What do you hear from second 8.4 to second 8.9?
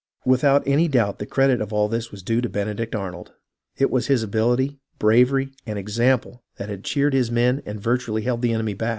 back the en emy.